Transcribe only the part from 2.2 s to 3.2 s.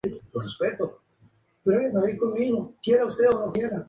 bien, que era